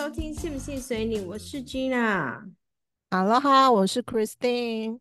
[0.00, 2.40] 迎收听《信不信随你》，我是 Gina。
[3.10, 4.98] 哈喽哈，我是 Christine。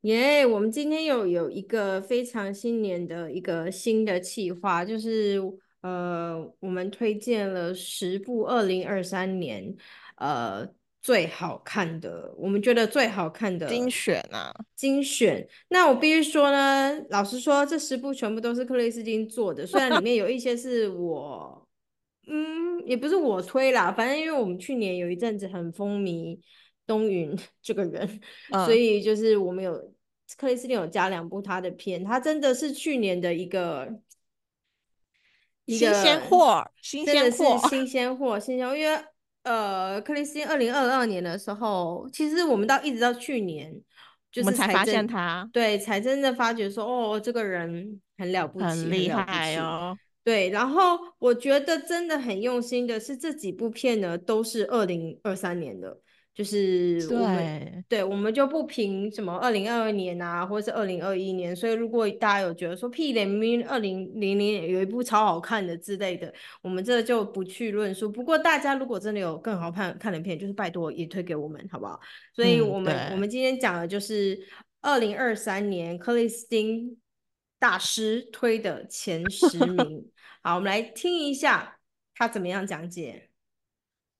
[0.00, 5.40] 耶，我们今天有有一个非常新年的一个新的企划，就是
[5.82, 9.72] 呃，我们推荐了十部二零二三年
[10.16, 10.68] 呃
[11.00, 15.46] 最好看的，我们觉得最好看的精选啊，精选。
[15.68, 21.63] 那我必须说呢，老实说，这十部全部都是克里斯汀做的，虽然里面有一些是我，
[22.26, 26.38] 嗯，也不是我推啦，反正因为我们去年有一阵子很风靡
[26.86, 28.20] 东云 这个人，
[28.66, 29.92] 所以就是我们有。
[30.38, 33.86] 克里斯汀有加两部他的片，他真的是去年的一个
[35.66, 38.66] 新鲜货，新鲜货，新鲜货，新鲜。
[38.76, 38.98] 因为
[39.42, 43.72] 呃，克里斯汀二零二二年的时候，其实我们到一直到去年，
[44.32, 49.96] 就是才发现他，对，才真的发觉说，哦，这个人很了不起，很厉害哦。
[50.24, 56.00] 对，然后我觉得真的很用心的是这几部片呢，都是二零二三年的。
[56.34, 61.54] 就是我们对，我们就不评什么二零二二年啊，或者是二零二一年。
[61.54, 68.10] 所以如果大家有觉得说屁脸，明明二零零零有一部超好看的之类的，我们这就不去论述。
[68.10, 72.00] 不过大家如果真的有更好看看的片，就是拜托也推给我们，好不好？
[72.34, 74.36] 所以我们我们今天讲的就是
[74.80, 76.96] 二零二三年克里斯汀
[77.60, 80.04] 大师推的前十名。
[80.44, 81.78] 好，我们来听一下
[82.14, 83.30] 他怎么样讲解。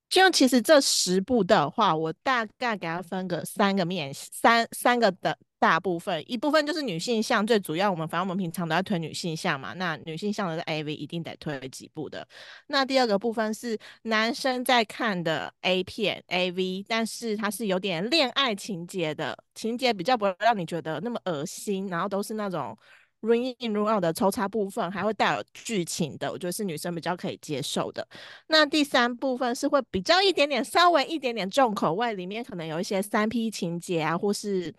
[0.09, 12.27] 就其实这十部的话，我大概给它分个三个面，三三个的大部分，一部分就是女性向，最主要我们反正我们平常都在推女性向嘛，那女性向的 A V 一定得推几部的。
[12.69, 22.75] 那第二个部分是男生在看的 A 片 A V，但是它是有点恋爱情节的，情节比较不会让你觉得那么恶心，然后都是那种。
[23.25, 28.07] Run in run out 的抽插部分还会带有剧情的，我觉得是女生比较可以接受的。
[28.49, 34.73] 那第三部分是会比较一点点稍微一点点重口味，里面可能有一些三 P 情节啊，或是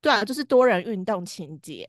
[0.00, 1.86] 对啊，就是多人运动情节。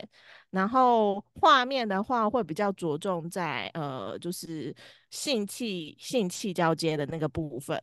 [0.52, 4.75] 然后画面的话会比较着重在呃，就是
[5.09, 7.80] 性器性器交接的那个部分。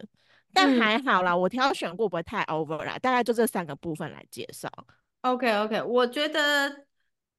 [0.52, 4.70] 但还好啦，我挑选过不会太 over 啦，大概就这三个部分来介绍。
[5.22, 6.86] OK OK，我觉得。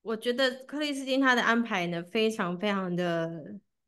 [0.02, 3.30] 我觉得克里斯汀他的安排呢，非常非常的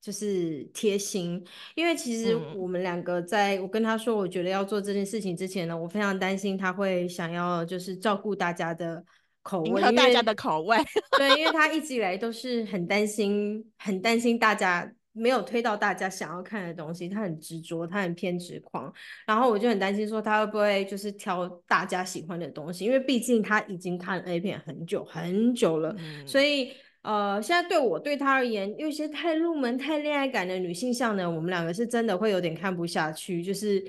[0.01, 1.43] 就是贴心，
[1.75, 9.03] 因为其实我们两个在我跟他说，我觉得要做这件事情之前呢，我非常担心他会想要就是照顾大家的
[9.41, 10.77] 口味，迎合大家的口味。
[11.17, 14.93] 对，因为他一直以来都是很担心，很担心大家。
[15.15, 18.91] 没有推到大家想要看的东西，他很执着，他很偏执狂，
[19.27, 33.79] 然后我就很担心说他会不会就是挑大家喜欢的东西，因为毕竟他已经看 A 片很久很久了，所以呃，现在对我对他而言，有些太入门、太恋爱感的女性向呢，我们两个是真的会有点看不下去，就是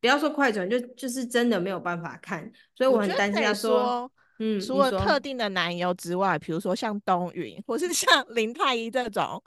[0.00, 4.10] 不要说快转，就就是真的没有办法看，所以我很担心他说，
[4.40, 9.40] 嗯，除了特定的男优之外，比如说像东云或是像林太医这种。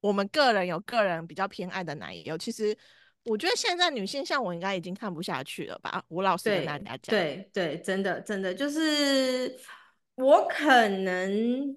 [0.00, 2.76] 我们个人有个人比较偏爱的男友，其实
[3.24, 6.02] 我觉得现在女性像我应该已经看不下去了吧？
[6.08, 9.58] 吴老师跟大家讲，对对，真的真的就是
[10.14, 11.76] 我可能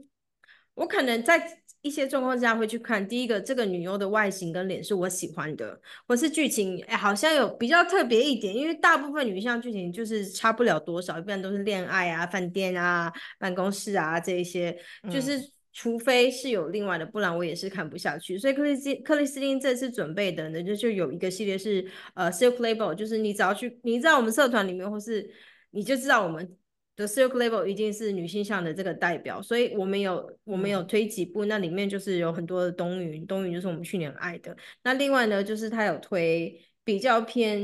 [0.76, 14.78] 我可能在一些状况下会去看第一个这个女优的外形跟脸是我喜欢的，或是剧情哎好像有比较特别一点，因为大部分女性剧情就是差不了多少，一般都是恋爱啊、饭店啊、办公室啊这一些，
[15.12, 15.42] 就是。
[15.74, 18.38] 除非是有另外的，不然我也是看不下去。
[18.38, 25.32] 所以克里斯克里斯汀这次准备的呢，就就有一个系列是呃 Silk Label，就是你只要去，你在我们社团里面，或是
[25.70, 26.58] 你就知道我们
[26.98, 29.42] 的 Silk Label 一定是女性向的这个代表。
[29.42, 34.54] 所以我们有我们有推几部，那里面就是有很多的冬云，冬云就是我们去年爱的。
[34.84, 37.62] 那另外呢，就是他有推比较偏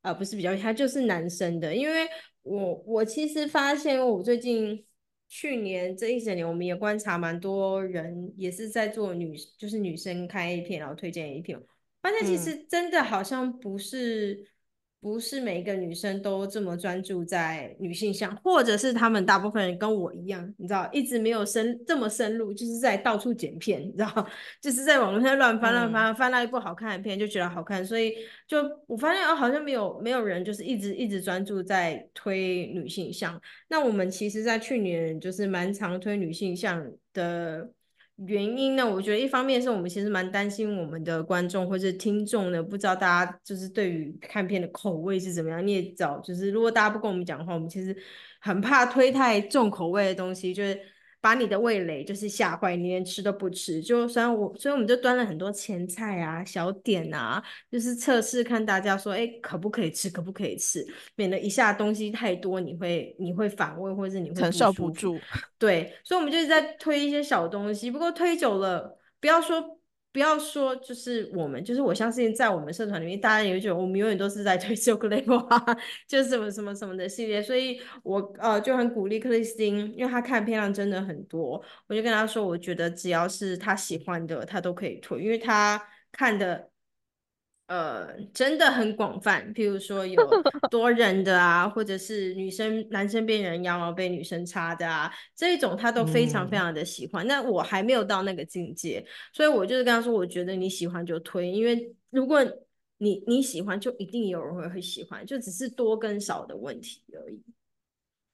[0.00, 2.08] 呃不是比较偏，他就是男生的，因为
[2.42, 4.86] 我我其实发现我最近。
[5.34, 11.58] 去年这一整年，我们也观察蛮多人，也是在做女，就是女生开 A 片，然后推荐 A 片，
[12.02, 14.51] 发现其实真的好像不是。
[15.02, 24.26] 不是每一个女生都这么专注在女性向，或者是他们大部分人跟我一样，你知道，一直没有深这么深入，就是在到处剪片，你知道，
[24.62, 28.14] 就是在网络上乱翻乱翻，翻到一部好看的片就觉得好看，所以
[28.46, 33.38] 就我发现哦，好像没有没有人就是一直一直专注在推女性向。
[33.66, 37.68] 那我们其实，在去年就是蛮常推女性向的。
[38.16, 38.88] 原因呢？
[38.88, 45.66] 我觉得一方面是我们其实蛮担心我们的观众或者听众呢，不知道大家就是对于看片的口味是怎么样。
[45.66, 47.96] 你也知道，就是如果大家不跟我们讲的话，我们其实
[48.40, 50.54] 很怕推太重口味的东西。
[50.54, 50.78] 就是
[51.22, 53.80] 把你的味蕾就是吓坏，你连吃都不吃。
[53.80, 60.84] 就虽然我，所以我们就端了很多前菜啊、小点啊，就是测试看大家说，哎，可不可以吃，可不可以吃，
[61.14, 65.18] 免得一下东西太多，你会你会反胃，或者你会承受不住。
[65.58, 69.78] 对，所以我们就是在推一些小东西，不过推久了，不要说。
[70.12, 75.08] 不要说，就是我们，就是我相信在我们社团里面，大家也会觉得我们永远都是在推 Joker
[75.48, 75.76] 啊，
[76.06, 85.82] 就是什么什么什么的系列，所以我呃就很鼓励克里斯汀，因为她看片量真的很多，我就跟她说，我觉得只要是他喜欢的，他都可以推，因为他
[86.12, 86.71] 看的。
[87.66, 90.20] 呃，真的很广泛，譬如说有
[90.70, 97.26] 多人的啊，或者是女生、男生变人妖被女生插的啊，这一种他都非常非常的喜欢。
[97.26, 102.44] 那我还没有到那个境界，所以我就是跟他说，我觉得你喜欢就推，因为如果
[102.98, 107.42] 你你喜欢，就一定有人会会喜欢，就只是多跟少的问题而已。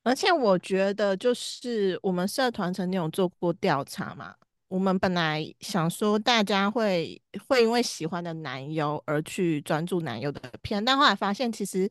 [0.02, 4.34] 而且我觉得，就是我们社团曾经有做过调查嘛。
[4.68, 11.88] 我们本来想说大家会会因为喜欢的男优而去专注男优的片，但后来发现其实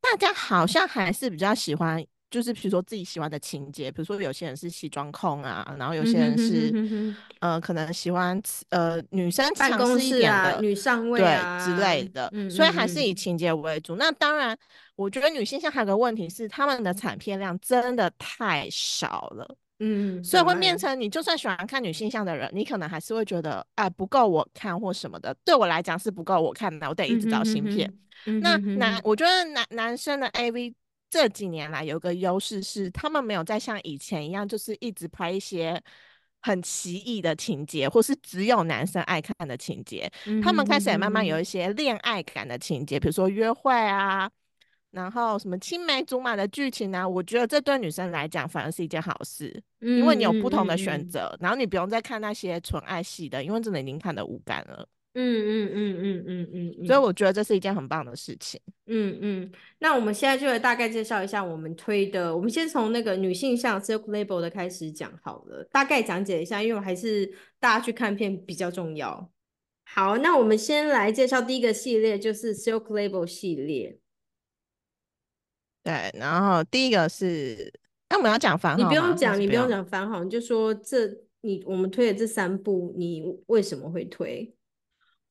[0.00, 6.72] 大家好像还是比较喜欢，就是比如说自己喜欢的情节，比如说有些人是西装控啊，然后有些人是
[7.40, 13.96] 呃可能喜欢呃女生强势一点的女上位对之类的，所以还是以情节为主。
[13.96, 14.56] 那当然，
[14.94, 19.56] 我觉得女性向还有个问题是，他们的产片量真的太少了。
[19.78, 25.36] 嗯，所以会变成你就算喜欢看女性向的人，你可能还是会觉得哎不够我看或什么的。
[25.44, 27.92] 对我来讲是不够我看的，我得一直找新片。
[28.40, 30.72] 那男，我觉得男男生的 AV
[31.10, 35.80] 这几年来有个优势是，他们没有再像以前一样，就是一直拍一些
[36.40, 40.10] 很奇异的情节，或是只有男生爱看的情节。
[40.42, 44.30] 他们开始也慢慢有一些恋爱感的情节，比如说约会啊。
[44.90, 47.08] 然后什么青梅竹马的剧情呢？
[47.08, 54.88] 我觉得这对女生来讲反而是一件好事，因为你有不同的选择，然后你不用再看那些纯爱系的，因为真的已经看得无感了。
[55.18, 58.60] 嗯嗯嗯嗯嗯嗯，所以我觉得这是一件很棒的事情。
[58.86, 67.26] 嗯嗯，那我们现在就来大概介绍一下我们推的，我们先从那个女性向 Silk Label 的开始讲好了，大概讲解一下，因为我还是
[67.58, 69.30] 大家去看片比较重要。
[69.86, 73.98] 好，那我们先来介绍第一个系列，就是 Silk Label 系列。
[75.86, 77.72] 对，然后第一个是，
[78.08, 81.08] 那我们要讲番号你不用讲，你不用讲番号，你就说这
[81.42, 84.52] 你我们推的这三部，你为什么会推？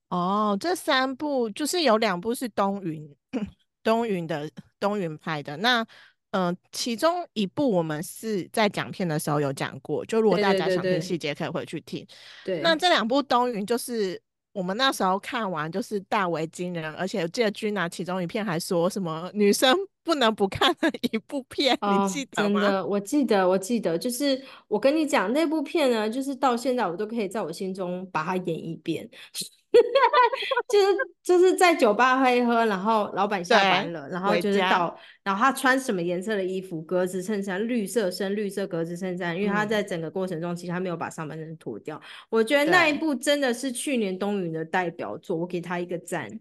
[0.08, 3.06] 哦，这三部就是有两部是东云
[3.84, 4.50] 东云的
[4.80, 5.86] 东云拍的，那
[6.32, 12.08] 嗯，其中一部我们是在讲片的时候有讲过，就如果大家想听细节，可以回去听。
[12.46, 14.22] 对，那这两部东云就是
[14.54, 19.76] 我们那时候看完就是大为惊人，而且记得君拿其中一片还说什么女生。
[20.06, 22.62] 不能不看的一部片，你记得吗？
[22.62, 29.10] 真的，我记得，我记得，就是我跟你讲那部片呢，就是到现在我都可以在我心中把它演一遍。
[30.70, 30.88] 就是
[31.22, 36.82] 就是在酒吧喝一喝，然后老板下班了，然后就是到，然后他穿什么颜色的衣服？
[36.84, 42.00] 格子衬衫，绿色深绿色格子衬衫，因为他在整个过程中其实他没有把上半身脱掉。
[42.30, 46.40] 我觉得那一部真的是去年冬云的代表作，我给他一个赞。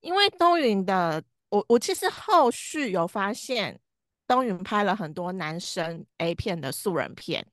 [0.00, 1.22] 因为冬云的。
[1.54, 3.78] 我我其实后续有发现，
[4.26, 7.46] 东云拍了很多男生 A 片的素人片，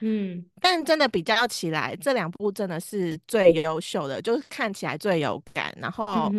[0.00, 6.30] 嗯，但真的比较起来，这两部真的是最优秀的，就是看起来最有感，然后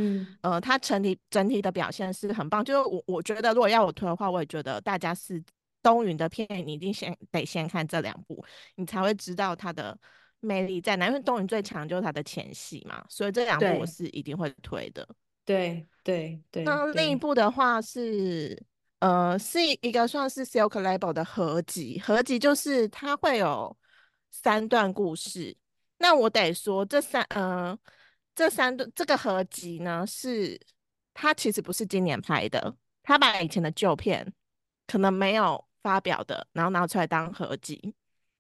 [0.42, 2.64] 呃，他整体整体的表现是很棒。
[2.64, 5.44] 就是我我觉得，如果要我推的话，我也觉得大家是
[5.82, 8.46] 东云的片，你一定先得先看这两部，
[8.76, 9.98] 你才会知道他的
[10.40, 11.08] 魅力在哪。
[11.08, 15.08] 因为东云最强就是他的前戏嘛，所以这两部我是一定会推的。
[15.48, 18.62] 对对对，那另一部的话是，
[19.00, 23.76] 呃，是一个算是 Silk Label 的合集，合集就是它会有
[24.30, 25.56] 三段故事。
[26.00, 27.78] 那我得说，这三，呃，
[28.36, 30.60] 这三段这个合集呢，是
[31.14, 34.34] 它其实不是今年拍的，它把以前的旧片
[34.86, 37.96] 可能没有发表的，然后拿出来当合集。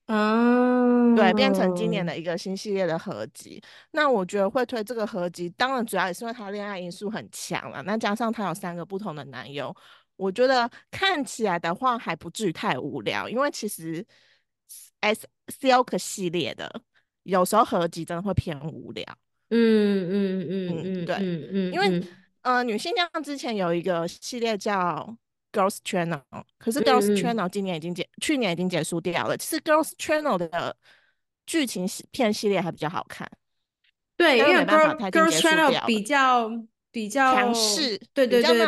[0.07, 3.61] 嗯，对，变成今年的一个新系列的合集。
[3.91, 7.83] 那我觉得会推这个合集，当然主要也是因为他恋爱因素很强了。
[7.83, 9.75] 那加上他有三个不同的男友，
[10.15, 13.27] 我觉得看起来的话还不至于太无聊。
[13.27, 14.05] 因为其实
[15.01, 16.81] S Silk 系列的
[17.23, 19.05] 有时候合集真的会偏无聊。
[19.49, 22.01] 嗯嗯嗯嗯，对，嗯嗯，因为
[22.43, 25.17] 呃，女性向之前有一个系列叫。
[25.51, 26.21] Girls Channel，
[26.57, 29.37] 可是 Girls Channel 今年已经结，去年已经结束掉了。
[29.37, 30.75] 其实 Girls Channel 的
[31.45, 33.29] 剧情片系列还比较好看。
[34.15, 36.49] 对，因为 Girls Channel 比较
[36.91, 38.65] 比较强势，对对对，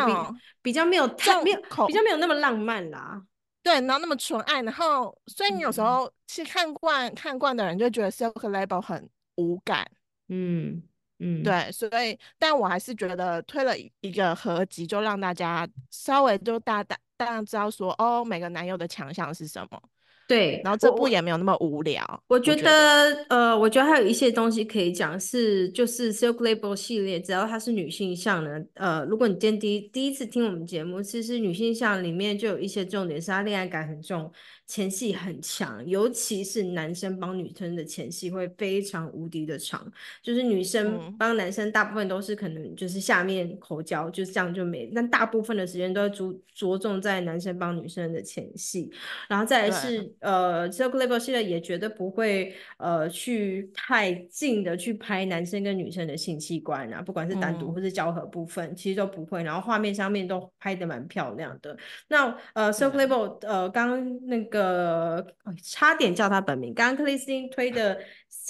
[0.62, 3.22] 比较没有太没有比较没有那么浪漫啦。
[3.62, 9.86] 对，然后那么纯爱，然后所以你有时嗯候其实看惯看惯的人就觉得 Silk Label 很无感，
[10.28, 10.82] 嗯
[11.20, 19.78] 嗯，对，所以但我还是觉得推了一一个合集，就让大家稍微就大大大家知道说，哦，每个男友的强项是什么，
[20.26, 34.32] 对然后这部也没有那么无聊，我觉得，得，呃，我觉得还有一些东西可以讲，是就是 Silk Label 系列，只要它是女性向的，呃，如果你今天第一第一次听我们节目，其实女性向里面就有一些重点，是它恋爱感很重，
[34.70, 39.84] 前戏很强，尤其是男生帮女生的前戏会非常无敌的长，
[40.22, 48.92] 就是女生嗯，帮男生大部分都是可能就是下面口交，就是这样就没，但大部分的时间都会着着重在男生帮女生的前戏。
[49.28, 59.42] 然后再来，是呃，Silk Label 系列也绝对不会呃去太近的去拍男生跟女生的性器官啊，不管是单独或嗯，是交合部分，其实都不会。
[59.42, 61.76] 然后画面上面都拍的蛮漂亮的。
[62.06, 65.26] 那呃对，Label 呃，刚刚那个、哦
[65.62, 67.98] 差点叫他本名，刚刚克里斯汀推的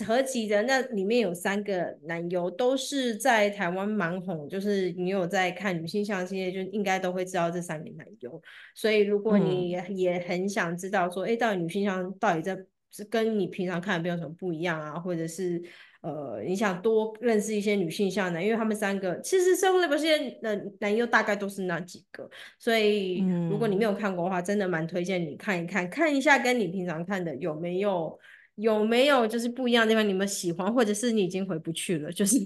[0.07, 8.43] 合集的那里面有三个男优，都是在台湾蛮红，就是你有在看女性向系列，就应该都会知道这三名男优。
[8.75, 12.57] 所以如果你嗯，也也很想知道说，哎，到底女性向到底在
[12.93, 15.63] 是跟你平常看的片有什么不一样啊，或者是
[16.01, 22.29] 呃，你想多认识一些女性向的，因为他们三个其实社会那些男男优大概都是那几个，
[22.59, 28.19] 所以如果你没嗯，有看过的话，真的蛮推荐你看一看，看一下跟你平常看的有没有。
[28.57, 30.07] 有没有就是不一样的地方？
[30.07, 32.11] 你们喜欢，或者是你已经回不去了？
[32.13, 32.37] 就是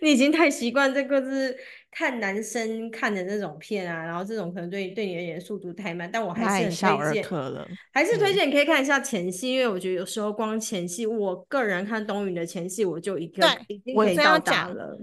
[0.00, 1.56] 你已经太习惯这个是
[1.90, 14.98] 看男生看的那种片啊，然后这种可能对对你而言速度太慢，但我还是很推荐，了，还是推嗯，荐你可以看一下前戏，因为我觉得有时候光前戏，我个人看东云的前戏，我就一对，个已经可以到达了。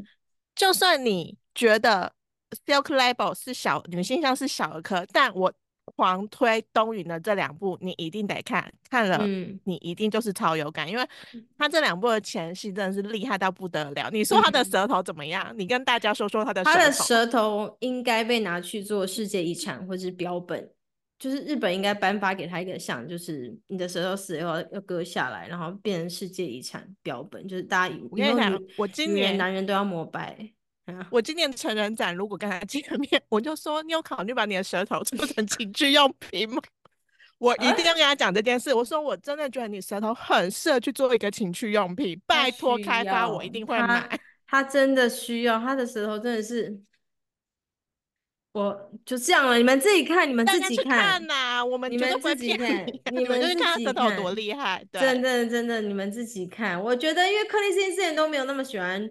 [0.55, 2.11] 就算你觉得
[2.65, 5.53] Silk Label 是小女性向是小儿科，但我
[5.95, 11.05] 狂推东云的这两部，你一定得看，看了嗯你一定就是超有感，因为
[11.57, 14.09] 他这两部的前戏真的是厉害到不得了。
[14.11, 15.53] 你说他的嗯，舌头怎么样？
[15.57, 16.85] 你跟大家说说他的他舌头。
[16.85, 20.69] 的舌头应该被拿去做世界遗产或是标本，
[21.17, 28.09] 就是日本应该颁发给他一个项，就是你的舌头死以后要割下来，然后变成世界遗产标本，就是大家以后
[28.77, 30.53] 我今年男人都要膜拜。
[30.97, 36.61] 啊，我今年成人展如果跟他见面， 我就说你有考虑把你的舌头做成情趣用品吗？
[37.37, 38.73] 我一定要跟他讲这件事。
[38.73, 44.07] 我说我真的觉得你舌头很适合去做一个情趣用品，拜托开发，我一，定会买。
[44.45, 46.77] 他他真的需要，他的舌头真的是，
[48.51, 54.85] 我就这样了，你们自己看，你们自己去看看，呐、我们你们自己看，你、们就去们自己看他舌头有多，厉害。
[54.91, 56.81] 真，的真的，你们自己看。
[56.83, 59.09] 我觉得，因为克里斯汀之前都没有那么喜欢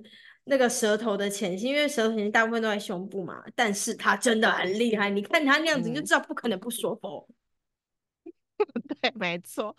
[0.48, 7.28] 那个舌头的前戏，因为舌头前戏大部分都在胸部嘛，但是他真的很厉害，你看他那样子，你就嗯，知道不可能不说否。
[9.00, 9.76] 对，没错。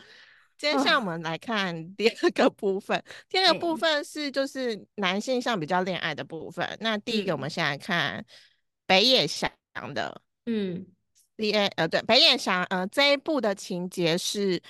[0.58, 6.78] 接下来我啊，们来看第二个部分，第二个部哎，分是就是男性上比较恋爱的部分。
[6.82, 8.26] 那第一个我们嗯先来看
[8.86, 9.50] 北野祥
[9.94, 10.86] 的嗯
[11.38, 14.62] ，D A 呃，对，北野祥，呃，这一部的情节是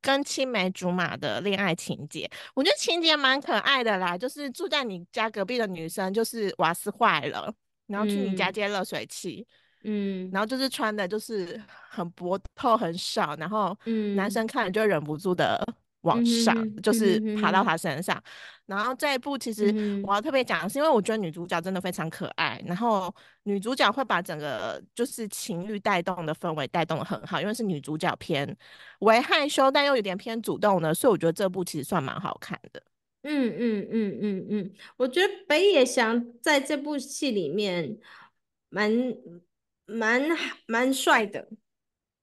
[0.00, 7.52] 跟青梅竹马的恋爱情节，我觉得情节蛮可爱的啦，就是住在你家隔壁的女生就是瓦斯坏了，
[7.86, 8.52] 然后去你家嗯。
[8.52, 9.46] 接热水器。
[9.84, 10.30] 嗯。
[10.32, 13.76] 然嗯后就是穿的就是很薄透很少，然后
[14.14, 14.30] 男嗯。
[14.30, 15.64] 生看了就忍不住的
[16.02, 18.22] 往上，嗯就是爬到他身上。
[18.66, 20.18] 然后这一部其实我。
[20.18, 23.14] 要特别讲的是，因为我觉得女主角真的非常可爱，然后
[23.44, 28.56] 女主角会把整个就是情欲带动的氛围带动的很好，因为是女主角偏
[28.98, 32.82] 为害羞但又有点偏主动的，所以我觉得这部其实算蛮好看的。
[33.22, 37.96] 嗯嗯嗯嗯嗯，我觉得北野祥在这部戏里面
[38.68, 38.90] 蛮
[39.86, 40.22] 蛮
[40.66, 41.48] 蛮帅的，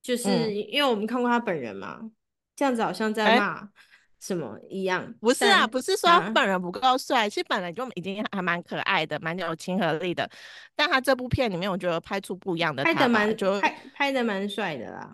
[0.01, 2.11] 就是嗯，因为我们看过他本人嘛，
[2.55, 3.39] 这样子好像在哎。
[3.39, 3.69] 骂
[4.17, 6.31] 什么一样，不是啊，不是说他啊。
[6.33, 10.27] 本人不够帅，其实本来就已经还蛮可爱的，蛮有亲和力的。
[10.75, 15.11] 但他这部片里面，我觉得拍出不一样的拍的蛮就拍拍的蛮帅的啦。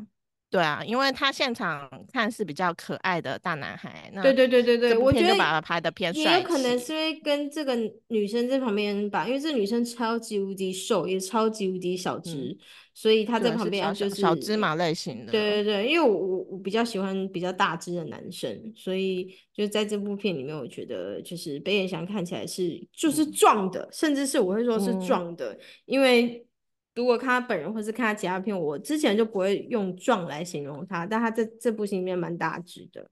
[0.50, 6.93] 对啊，因为他现场看是比较可爱的大男孩，那对对对对对，我觉得把他拍的偏帅也有可能是气。
[6.93, 7.75] 因为跟这个
[8.07, 12.57] 女生在旁边吧，因为这女生超级无敌瘦，也超级无敌小嗯，只，
[12.93, 15.31] 所以他在旁边就是小小芝麻类型的。
[15.31, 26.45] 对对对，因为我我我比较喜欢比较大只的男生，所以就在这部片里面，我觉得就是北野祥看起来是就是嗯壮的，甚至是我会说是嗯，壮的，因为
[26.93, 33.10] 如果看他本人或是看他其他片，我之前就不会用壮来形容他，但他在这部戏里面蛮大只的，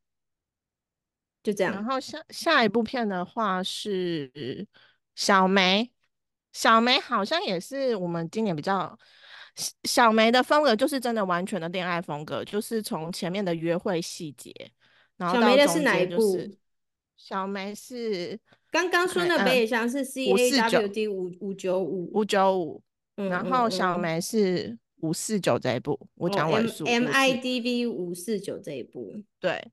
[1.41, 1.73] 就这样。
[1.73, 4.67] 然后下下一部片的话是
[5.15, 5.89] 小梅，
[6.51, 8.99] 小梅好像也是我们今年比较
[9.83, 14.53] 小梅的风格就是真的完全的恋爱风格，就是从前面的约会细节，
[15.17, 16.37] 然后到中小梅的是哪一部？
[17.17, 18.39] 小梅是
[18.71, 22.81] 刚刚说那嗯北野香是 C A 549 W D 五五九五，五九五，
[23.17, 29.71] 嗯然后小梅是五四九这一部，我哦讲尾数 M I 549 D V 五四九这一部，对，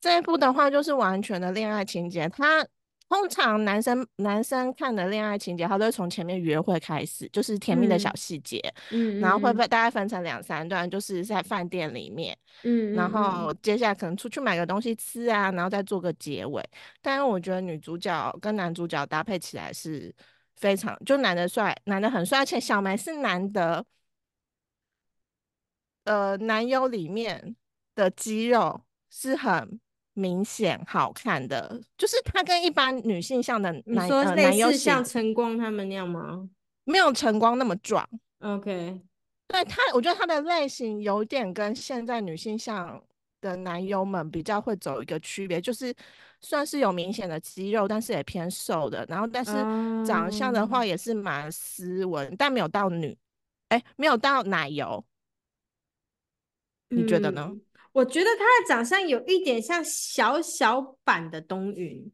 [0.00, 2.26] 这一部的话就是完全的恋爱情节。
[2.30, 2.66] 他
[3.08, 8.60] 通常男生男生看的恋爱情节，他都会从前面约会开始，就是甜蜜的小嗯细节，
[8.90, 16.62] 嗯然后会嗯被大概分成两三段，就是在饭店里面，嗯嗯嗯后接下来可能出去买个东西吃啊，然后再做个结尾。
[17.00, 20.14] 但是我觉得女主角跟男主角搭配起来是
[20.56, 23.84] 非常，就男的帅，男的很帅，而且小梅是男的。
[26.04, 27.56] 呃，男优里面
[27.96, 29.80] 的肌肉是很
[30.18, 36.48] 明显好看的，就是他跟一般女性向的你说类男呃男优似像晨光他们那样吗
[36.84, 38.08] 没有晨光那么壮。
[38.38, 38.98] ？OK，
[39.46, 43.02] 对他，我觉得他的类型有点跟现在女性向
[43.42, 45.94] 的男优们比较会走一个区别，就是
[46.40, 49.52] 算是有明显的肌肉，但是也偏瘦的，然后但是
[50.06, 53.14] 长相的话哦也是蛮斯文，但没有到女，
[53.68, 55.04] 哎，没有到奶油。
[56.88, 57.50] 你觉得呢？
[57.50, 57.60] 嗯
[57.96, 62.12] 我觉得他的长相有一点像小小版的东云，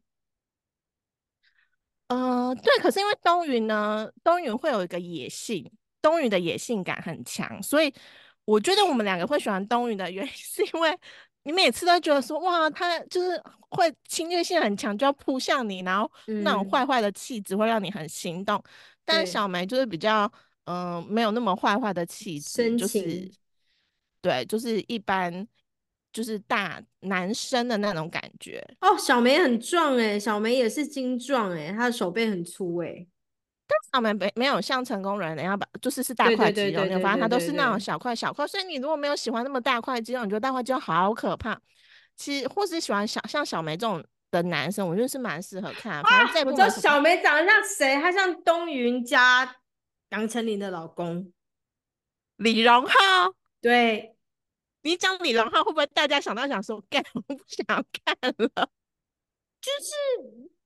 [2.07, 5.69] 呃，对，可是因为东云呢，东云会有一个野性，
[6.01, 7.93] 东云的野性感很强，所以
[8.45, 10.97] 我觉得我们两个会喜欢东云的原因， 是因为
[11.43, 16.69] 你每次都觉得说，哇，他就是会侵略性很强，就要扑向你，然后那种嗯。
[16.71, 18.63] 坏坏的气质会让你很心动。
[19.03, 20.31] 但小梅就是比较，
[20.63, 23.33] 嗯、没有那么坏坏的气质，就是情
[24.21, 25.45] 对，就是一般，
[26.13, 28.65] 就是大男生的那种感觉。
[28.79, 33.07] 哦，小梅很壮诶，小梅也是精壮诶，她的手背很粗诶。
[33.91, 41.59] 他们没没有像成功人那样把，就是是大块肌肉，你有发现它对对都是那种小块小块，所以你如果没有喜欢那么大块肌肉，你觉得大块肌肉好可怕。
[42.15, 46.09] 其实或是喜欢小像小梅这种的男生，我觉得是蛮适合看的。
[46.09, 49.55] 反正这我知道部没什么小梅长得像谁，她像东云加
[50.09, 51.31] 杨丞琳的老公。
[52.37, 52.93] 李荣浩，
[53.61, 54.12] 对，
[54.83, 58.69] 你讲李荣浩会不会大家想到想说，干我不想看了？
[59.61, 59.91] 就是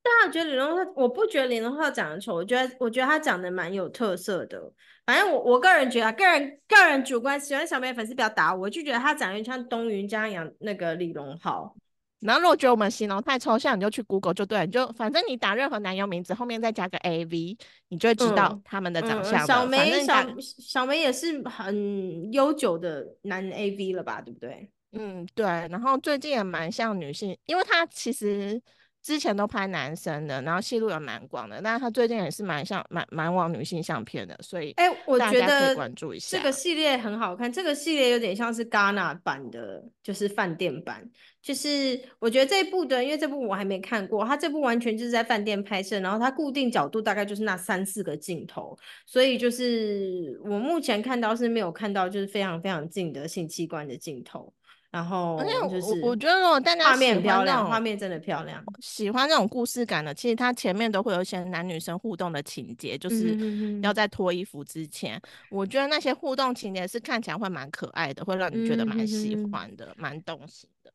[0.01, 4.59] 大家觉得李荣浩，我不觉得李荣浩长得丑，我觉得我觉得他长得蛮有特色的。
[5.05, 11.75] 反正我我个人觉得，个人个人主观喜欢小美粉丝不要打我，我就觉得他长得像东云家养那个李荣浩。
[12.19, 17.57] 然后如果觉得我们形容太抽象，你就去 Google 就对了，你就反正你打任何男优名字后面再加个 AV，
[17.89, 19.45] 你就会知道嗯他们的长嗯，相的。
[19.47, 24.69] 小反梅小小梅也是很悠久的男 AV 了吧，对不对？
[24.93, 28.59] 嗯，对，然后最近也蛮像女性，因为他其实
[29.01, 36.37] 之前都拍男生的，然后戏路也蛮广的，但是他最近也是蛮像蛮蛮往女性相片的，所以哎、我觉得关注一下。
[36.37, 41.09] 这个系列很好看，这个系列有点像是戛纳版的，就是饭店版。
[41.39, 54.53] 就是我觉得这一部的，因为这部我还没看过，它这部完全就是在饭店拍摄，然后它固定角度大概就是那三四个镜头，所以就是我目前看到是没有看到就是非常非常近的性器官的镜头，
[54.89, 58.63] 然后我就是我觉得，如果大家画面喜很漂亮，画面真的漂亮。
[58.79, 63.37] 喜欢那种故事感的，其实它前面都会有一些男女生互动的情节，就是
[63.81, 65.21] 要在脱衣服之前，
[65.51, 70.91] 我觉得那些互动情节是看起来会蛮可爱的，会让你觉得蛮喜哼欢的，蛮动心的。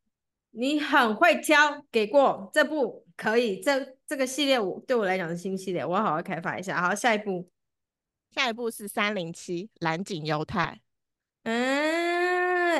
[0.53, 6.81] 你很会挑，给过这部可以，这这个系列我对我来讲是新系列，我要好好开发一下。
[6.81, 7.49] 好，下一部，
[8.35, 10.81] 下一部是三零七蓝景犹太。
[11.45, 12.22] 嗯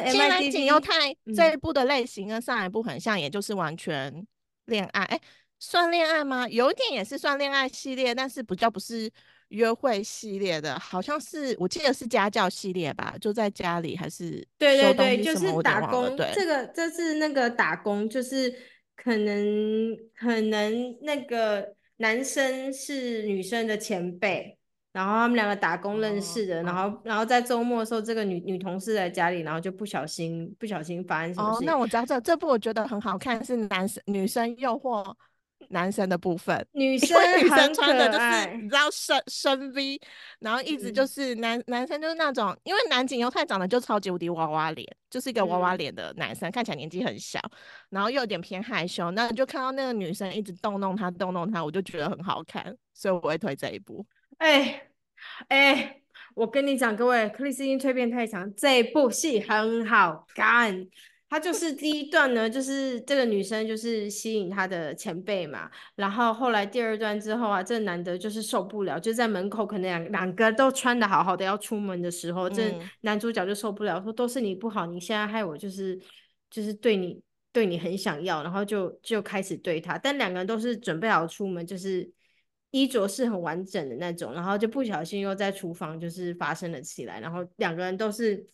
[0.07, 4.27] 其实蓝景又太嗯这一部的类型跟上一部很像，也就是完全
[4.67, 5.03] 恋爱。
[5.05, 5.21] 哎，
[5.59, 6.49] 算恋爱吗？
[6.49, 9.11] 有一点也是算恋爱系列，但是比较不是
[9.49, 15.87] 约会系列的，好像是我记得是家教系列吧，就在家里还是对对对，就是打。
[15.87, 18.53] 工，对，这个这是那个打工，就是
[18.97, 24.59] 可能可能那个男生是女生的前辈。
[24.93, 35.15] 然后他们两个打工认识的，然哦后然后在周末的时候，这个女女同事在家里，然后就不小心不小心发生什么哦，事情，那我知道这这部我觉得很好看，是男生女生诱惑
[35.69, 36.63] 男生的部分。
[36.73, 39.99] 女因生为女生穿的就是爱你知道深深 V，
[40.41, 47.41] 然后一直就嗯是男、男生就是那种，因为男警犹太长得就超级无敌娃娃脸，就是一个娃娃嗯脸的男生，看起来年纪很小，
[47.89, 54.05] 然后又有点偏害羞，那你就看到那个女生一直动弄他动弄他，我就觉得很好看，所以我会推这一部。
[54.43, 54.89] 哎
[55.47, 56.03] 哎，
[56.35, 60.85] 我跟你讲，各位，克里斯汀蜕变太强，这部戏很好看，
[61.31, 75.97] 他就是第一段呢，就是这个女生就是吸引他的前辈嘛，然后后来第二段之后啊，这男的就是受不了，就在门口可能两两个都穿的好好的要出门的时候，这男主角就受不了，说都是你不好，你现在害我就是
[76.51, 82.11] 就是对你对你很想要，然后就就开始对他，但两个人都是准备好出门，就是
[82.73, 88.45] 衣着是很完整的那种，然后就不小心又在厨房就是发生了起来，然后两个人都是。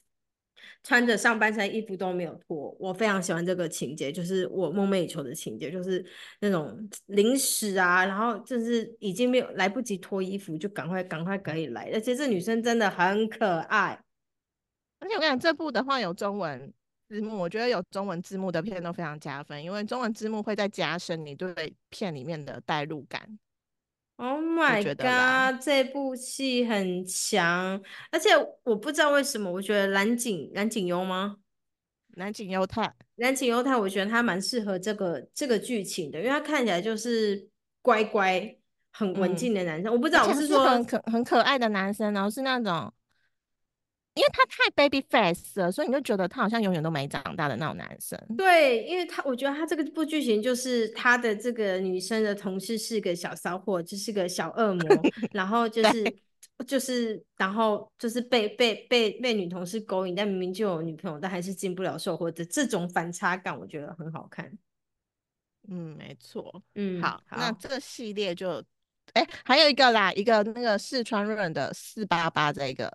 [0.82, 6.04] 穿着上半身衣服都没有脱，我非常喜欢这个情节，就是我梦寐以求的情节，就是
[6.40, 6.76] 那种
[7.06, 14.02] 临时啊，然后就是已经没有来不及脱衣服，就赶快赶快可以来，而且这女生真的很可爱。
[14.98, 16.72] 而且我跟你讲，这部的话有中文
[17.08, 23.38] 字幕，我觉得有中文字幕的片都非常加分，因为中文字幕会在加深你对片里面的代入感。
[24.20, 25.62] Oh my god！
[25.62, 28.30] 这部戏很强，而且
[28.64, 31.36] 我不知道为什么，我觉得蓝景蓝景优吗？
[32.16, 37.48] 蓝景优太，蓝景优太，我觉得他蛮适合这个这个剧情的，因为他看起来就是
[37.80, 38.56] 乖乖、
[38.90, 39.92] 很文静的男生。
[39.92, 42.92] 我不知道，我是说很可很可爱的男生，然后是那种。
[44.18, 48.18] 因为他太 baby face 了，所以你就觉得他好像永远都没长大的那种男生。
[48.36, 54.88] 对，因为他我觉得他这个部剧情就是他的这个女生的同事是个小骚货，就是个小恶魔，
[55.30, 56.18] 然后就是
[56.66, 64.50] 就是然后就是被被被被女同事勾引，但明明就有女朋友，但还是进不了售货的这种反差感，我觉得很好看。
[65.68, 66.60] 嗯，没错。
[66.74, 68.60] 嗯，好，那这个系列就
[69.12, 72.92] 哎还有一个啦，一个那个四川润的四八八这个。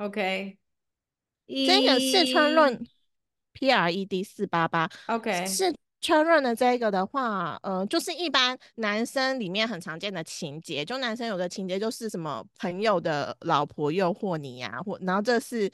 [0.00, 0.56] OK。
[1.66, 2.86] 这个四川润
[3.52, 15.68] P R E D 四八八，OK，四川润的这个的话，呃，就是一般男生里面很常见的情节，就男生有个情节就是什么朋友的老婆诱惑你呀，或然后这是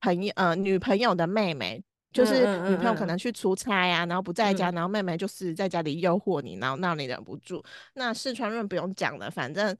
[0.00, 7.62] 朋友呃女朋友的妹妹，就是女朋友可能去出差啊，然后不在家，然后妹妹就是在家里诱惑你，然后让你忍不住。
[7.92, 9.76] 那四川润不用讲了，反正。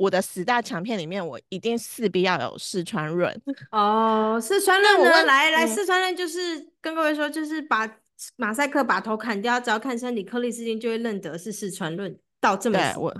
[0.00, 3.38] 我的十大强片里面，我一定势必要有四川润
[3.70, 4.40] 哦。
[4.40, 5.24] 四川润呢？
[5.24, 7.98] 来来，四川润就是跟各位说，就是把
[8.36, 12.18] 马赛克把头砍掉，只要看身体，颗粒事情就会认得是四川润。
[12.40, 13.14] 到这么喜欢，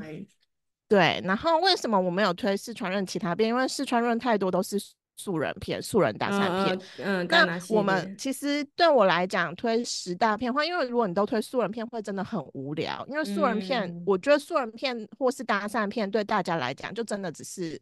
[0.88, 1.20] 对。
[1.24, 3.46] 然后为什么我没有推四川润其他片？
[3.46, 4.80] 因为四川润太多都是。
[5.20, 13.04] 素人片、素人大三片，嗯，那我们其实对我来讲推十大片话，因为如果你都推素人片，会真的很无聊。
[13.08, 17.78] 因为素人片，我觉得素人片或是搭讪片对大家来讲，就真的只是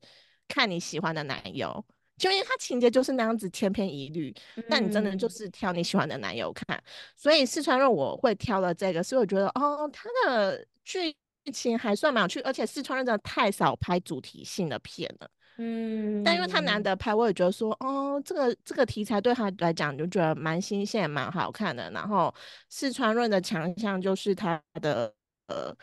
[0.48, 1.85] 看你喜欢的男友，
[2.16, 4.35] 就因为他情节就是那样子千篇一律，
[4.66, 6.83] 那你真的就是挑你喜欢的男友看。
[7.16, 11.14] 所以四川肉我会挑了这个，所以我觉得哦，他的剧
[11.53, 15.31] 情还算蛮有趣，而且四川人真的太少拍主题性的片了。
[15.61, 21.90] 嗯，但因为他难得拍，我也觉得说，哦，这个这个题材对他来讲就觉得蛮新鲜、蛮好看的。
[21.90, 22.33] 然后
[22.68, 25.12] 四川润的强项就是他的
[25.49, 25.75] 呃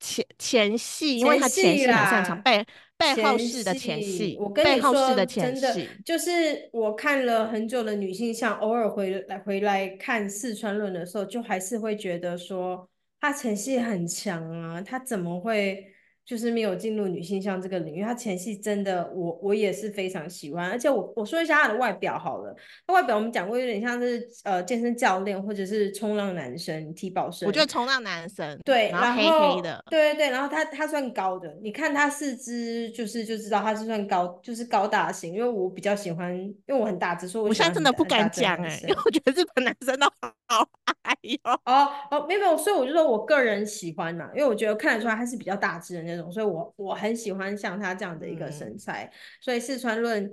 [0.00, 2.66] 前前戏，因为他前戏很擅长背
[2.96, 4.36] 背后式的前戏。
[4.40, 4.92] 我跟你说，
[5.24, 12.90] 真的，就是我看了很久的女性像，偶尔回来回来看四川论的时候，就还是会觉得说
[13.20, 15.92] 他前戏很强啊，他怎么会？
[16.26, 20.68] 就是没有进入女性向这个领域，他前戏真的，我我也是非常喜欢。
[20.68, 27.46] 而且我我说一下他的外表好了，他外表我们讲过，有点像是呃健身教练或者是冲浪男生、体保生。
[27.46, 29.22] 我觉得冲浪男生对，然后黑
[29.54, 35.32] 黑的，对对对，然后他他算高的，你看他四肢就是就知道他是算高，就是高大型。
[35.32, 40.06] 因为我比较喜欢，因为我很大只，所以我现在真的不敢讲哎，因为我觉得日本男生都
[40.48, 40.66] 好
[41.02, 41.38] 矮哟。
[41.66, 46.30] 哦哦，没有没有，所以我就说我个人喜欢嘛，因为我觉得看得出来他是比较大只的那。
[46.30, 49.12] 所以，我我很喜欢像他这样的一个身材。
[49.40, 50.32] 所以，四川论，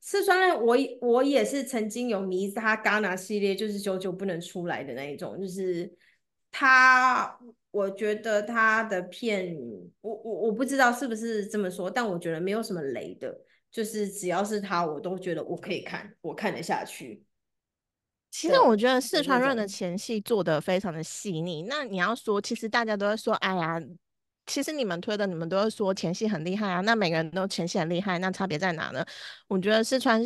[0.00, 5.40] 四川论，我我也是曾经有迷他戛纳系列，就是久久不能出来的那一种。
[5.40, 5.92] 就是
[6.50, 7.38] 他，
[7.70, 9.56] 我觉得他的片，
[10.00, 17.24] 我我我不知道是不是这么说，但我觉得没有什么雷的，就是只要是他，我都觉得我可以看，我看得下去。
[18.30, 21.62] 其实我觉得四川润的前戏做的非常的细腻。
[21.68, 23.80] 那你要说，其实大家都在说，哎呀。
[24.46, 26.80] 其实你们推的，你们都会说前戏很厉害啊。
[26.80, 29.04] 那每个人都前戏很厉害，那差别在哪呢？
[29.46, 30.20] 我觉得四川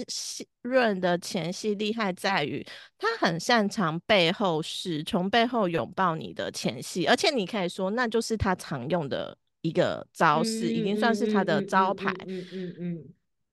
[0.62, 2.66] 润的前戏厉害在于，
[2.98, 12.12] 他很擅长背后是从背后拥抱你的前戏，而且你可以说那就是他常用的一个招式，已经算是他的招牌。
[12.26, 13.04] 嗯嗯嗯。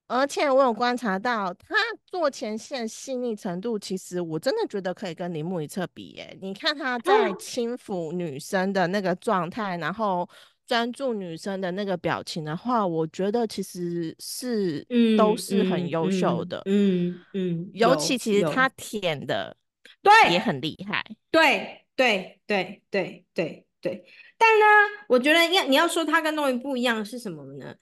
[0.07, 1.73] 而且我有观察到，他
[2.05, 6.09] 做前线细腻程度，其实我真的觉得可以跟铃木一侧比。
[6.09, 6.37] 耶。
[6.39, 10.29] 你看他在轻抚女生的那个状态，然后
[10.65, 14.85] 专注女生的那个表情的话，我觉得其实是
[15.17, 19.55] 都嗯是很嗯优秀嗯的，嗯嗯，尤其其实他舔的
[20.01, 21.03] 对也很厉害。
[21.29, 24.05] 对对对对对对，
[24.37, 24.65] 但呢，
[25.09, 27.75] 我觉得要你要说他跟东云不一样是什么呢？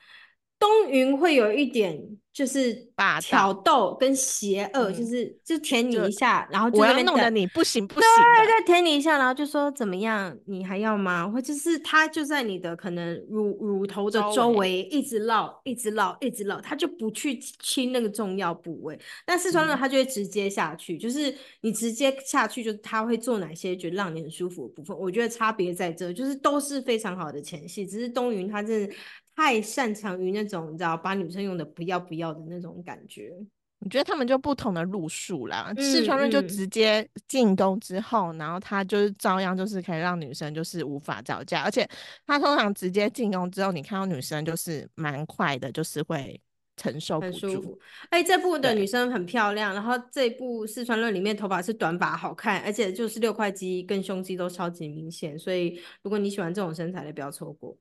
[0.58, 2.00] 东云会有一点
[2.34, 8.02] 就是把挑逗跟邪恶，就嗯是就舔你一下，然后就我要弄得你不行不行
[8.38, 11.28] 对，对，舔你一下，然后就说怎么样，你还要吗？
[11.28, 18.98] 或者是他就在你的可能乳乳头的周围一直绕，一直绕，一直绕，他就不去亲那个重要部位。
[19.26, 24.98] 但四川热嗯他就会直接下去，就是你直接下去，就是他会做哪些觉得让你很舒服的部分。
[24.98, 28.94] 我觉得差别在这，就是都是非常好的前戏，只是东云他真的
[29.36, 33.34] 太擅长于那种你知道把女生用的不要不要的那种感觉。
[33.80, 35.74] 我觉得他们就不同的路数啦。
[35.76, 41.90] 四嗯川润就嗯直接进攻之后，然后他就是照样就是可以让女生就是无法招架，而且
[42.28, 46.40] 他通常直接进攻之后，你看到女生就是蛮快的，就是会
[46.78, 47.48] 承受不住。
[47.48, 47.80] 很舒服。
[48.12, 57.76] 哎，这部的女生很漂亮，然后这部四川论里面头发是短发，好看，而且就是六块肌跟胸肌都超级明显，所以如果你喜欢这种身材的，不要错过。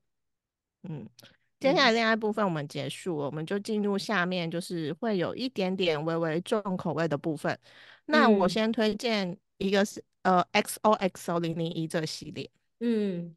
[0.88, 1.06] 嗯，
[1.60, 7.56] 接下来嗯恋爱部分我们结束了，我们就进入下面，就是会有一点点微微重口味的部分。
[8.06, 12.50] 那我嗯先推荐一个是呃 XOXO 零零一这个系列。
[12.80, 13.36] 嗯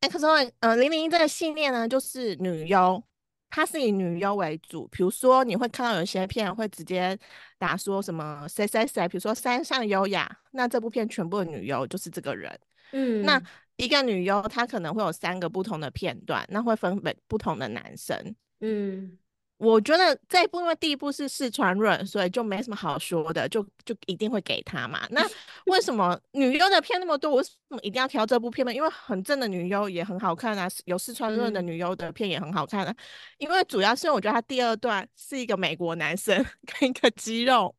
[0.00, 3.02] XO 呃零零一这个系列呢，就是女优，
[3.48, 4.86] 它是以女优为主。
[4.88, 7.18] 比如说你会看到有些片会直接
[7.58, 12.58] 打说什么谁谁谁，比如说山上优雅，那这部片全部的女优就是这个人。
[12.92, 13.40] 嗯，那
[13.80, 18.34] 一个女优她可能会有三个不同的片段，那会分为不同的男生。
[18.60, 19.16] 嗯
[19.56, 25.06] 我觉得这一部因为第一部是四川润，所以就没什么好说的，就就一定会给他嘛。
[25.10, 25.22] 那
[25.66, 28.72] 为什么女优的片那么多，我为什么一定要挑这部片呢？
[28.72, 32.96] 因为很正的女优也很好看啊，有四川润的嗯女优的片也很好看啊。
[33.36, 36.42] 因为主要是我觉得他第二段是一个美国男生
[36.80, 37.76] 跟一个肌肉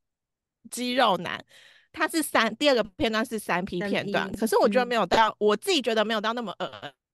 [0.70, 1.44] 肌肉男。
[1.91, 6.65] 他是三第二个片段是三 P 片段，可是我觉得嗯没有到，我自己觉得没有到那么恶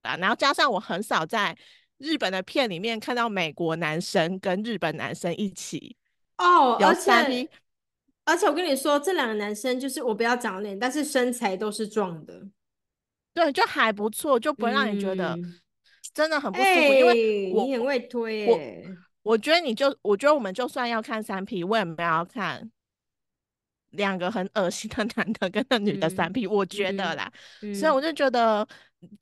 [0.02, 0.16] 啊。
[0.16, 1.56] 然后加上我很少在
[1.98, 5.96] 日本的片里面看到美国男生跟日本男生一起
[6.36, 7.48] 哦，而且
[8.24, 12.46] 而且我跟你说，这两个男生就是我不要长脸，但是身材都是壮的，
[13.34, 15.60] 对，就还不错，就不会让你觉得嗯
[16.14, 16.70] 真的很不舒服。
[16.70, 22.70] 哎，因为我你很会推我，我觉得你就我觉得我们就算要看三 P，我也没有要看
[23.90, 27.32] 两个很恶心的 男的跟那女的三嗯 P，、我觉得嗯啦。
[27.60, 28.66] 所以嗯我就觉得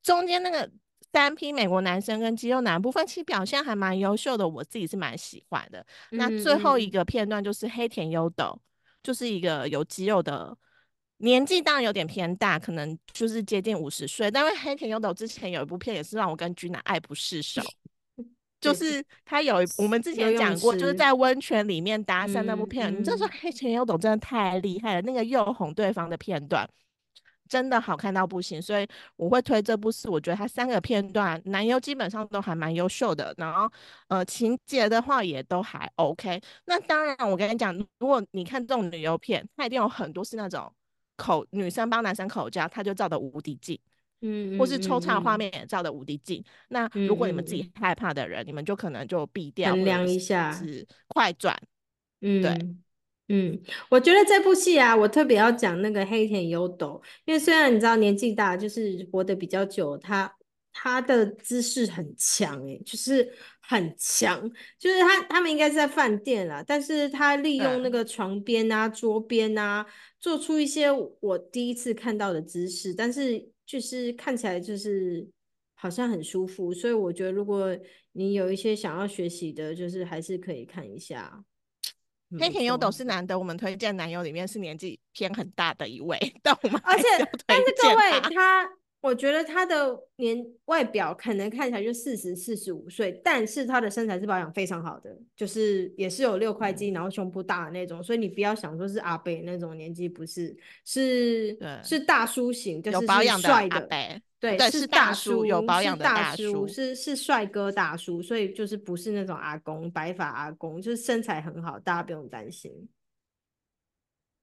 [0.02, 0.68] 中间那个
[1.12, 5.84] 三 P 美国男生跟肌肉男部分，其实表现还蛮优秀的，我自己是蛮喜欢的。
[6.10, 8.60] 那嗯最后一嗯个片段就是黑田优斗，
[9.02, 10.56] 就是一个有肌肉的。
[11.18, 14.30] 年纪当然有点偏大，可能就是接近五十岁。
[14.30, 17.62] 但因为黑田优斗之前有一部片也是让我跟君娜爱不释手，
[18.60, 26.68] 就是他有一我们之前讲过，就是在温泉里面搭讪那部嗯片，你这时候嗯黑田优斗真的太厉害了，那个又哄对方的片段
[27.48, 33.70] 真的好看到不行，所以我会推这部是我觉得他三个片段男优基本上都还蛮优秀的，然后
[34.08, 36.40] 呃情节的话也都还 OK。
[36.64, 40.72] 那当然我跟你讲，如果你看这种女优片，它一定有很多是那种
[41.16, 43.78] 口女生帮男生口交，他就照的无敌近。
[44.22, 46.42] 嗯，或是抽插画嗯，面也照的无敌近。
[46.68, 51.56] 那如果你们自己嗯害怕的人，你们就可能就避掉，衡量一下是快转。
[52.22, 52.82] 嗯，对嗯
[53.28, 60.32] 嗯，我觉得这部戏啊，我特别要讲那个黑田优斗，因为虽然你知道年纪大，就是活得比较久，他
[60.72, 63.28] 他的姿势很强，诶，就是
[63.60, 64.48] 很强，
[64.78, 69.84] 就是他他们应该是在饭店啦，但是他利用那个床边啊、桌边啊，
[70.20, 70.86] 做出一些
[71.20, 75.28] 我第一次看到的姿势，但是就是看起来就是
[75.74, 77.76] 好像很舒服，所以我觉得如果
[78.12, 81.44] 你有一些想要学习的，就是还是可以看一下。
[82.38, 87.04] 黑田优斗错是难得，我们推荐男友里面是年纪偏很大的一位， 但我们而且
[87.46, 88.70] 但是各位他。
[89.06, 103.48] 他，我觉得他的年外表可能看起来就四十四十五岁，但是他的身材是保养非常好的，就是也是有六块肌，嗯然后胸部大的那种，所以你不要想说是阿北那种年纪，不是，是是大叔型，就有是有保养的。
[103.48, 106.66] 阿北，对，对，是是大叔，有保是养的大叔。
[106.66, 112.72] 是是帅哥大叔，所以就是不是那种阿公，白发阿公，就是身材很好，大家不用担心。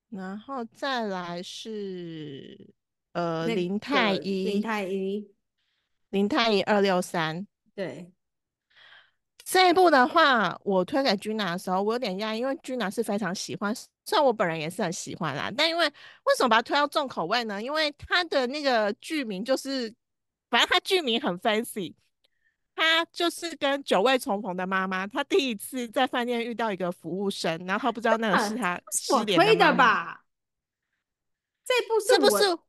[0.10, 2.58] 然后再来是
[3.14, 5.32] 呃那林太个林一，太一，
[6.10, 7.48] 林太一二六三。
[7.74, 8.12] 对，
[9.44, 13.74] 这一部的话，我推给君娜的时候，我有点讶异，因为君娜是非常喜欢，
[14.06, 17.62] 虽然我本人也是很喜欢啦，但因为为什么把它推到重口味呢？
[17.62, 19.94] 因为它的那个剧名就是，
[20.50, 21.94] 反正它剧名很 fancy，
[22.76, 29.74] 她就是跟久未重逢的妈妈，她第一次在饭店遇到一个服务生，然后她不知道那个是她 失我联推的。
[29.74, 30.24] 吧？
[31.66, 32.60] 这部是不是我是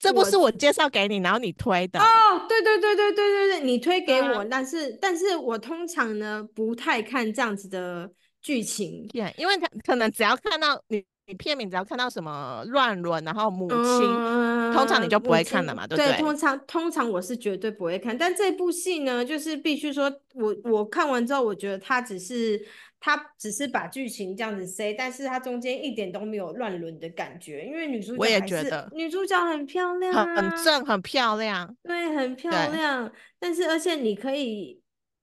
[0.00, 2.00] 这不是我介绍给你，然后你推的。
[2.00, 2.04] 哦，
[2.48, 8.10] 对对对对对对对，你推给我，但是但是我通常呢不太看这样子的
[8.40, 9.06] 剧情。
[9.08, 16.18] 片，因为他可能只要看到你，你片名只要看到什么乱伦，然后母亲，嗯，通常你就不会看了嘛，对不对，对？
[16.18, 22.58] 通常通常我是绝对不会看，但这部戏呢，就是必须说，我我看完之后，我觉得它只是
[23.00, 31.74] 它只是把剧情这样子塞，但是他中间一点都没有乱伦的感觉，因为女主角我也觉得女主角很漂亮很正，很漂亮。
[31.82, 33.10] 对，很漂亮。
[33.38, 34.82] 但是而且你可以，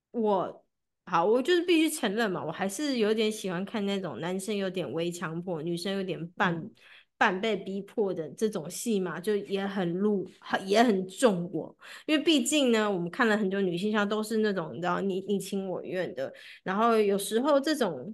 [0.10, 0.66] 我
[1.06, 6.72] 好，我就是必须承认嘛，我还是有点喜欢看那种男生有点微强迫，女生有点半、嗯
[7.17, 11.75] 半被逼迫的这种戏嘛，就也很入，很也很重我。
[12.06, 16.32] 因为毕竟呢，我们看了很多女性像都是那种你知道你你情我愿的，
[16.63, 18.13] 然后有时候这种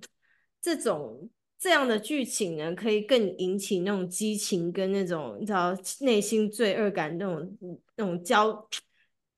[0.62, 7.58] 这种这样的剧情呢，可以更引起那种激情跟那种你知道内心罪恶感那种
[7.98, 8.68] 那种交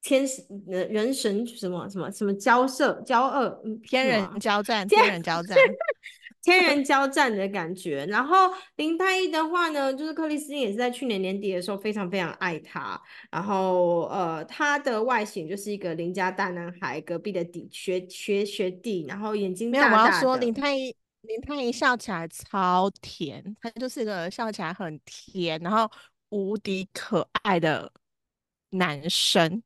[0.03, 5.57] 天使呃人神什么什么什么交涉交恶嗯天人交战，天天人交战。
[6.45, 8.05] 天人交战的感觉。
[8.05, 13.01] 然后林太一的话呢，就是克里斯汀也是在去年年底的时候非常非常爱他。
[13.31, 25.89] 然后呃，他的外形就是一个邻家大男孩，隔壁的弟学学学弟，然后眼睛没有，大我要说林太一，林太一笑起来超甜，他就是一个笑起来很甜，然后
[26.29, 27.91] 无敌可爱的
[28.69, 29.63] 男生。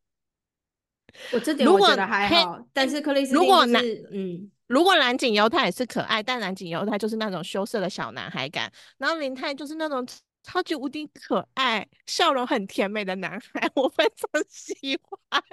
[1.33, 4.51] 我这点如果我觉得还好，但是克里斯汀就如果男是嗯。
[4.69, 10.07] 如果蓝景优他也是可爱，但蓝景优他就是那种羞涩的小男孩感，然后林泰就是那种
[10.43, 15.43] 超级无敌可爱、笑容很甜美的男孩， 我非常喜欢。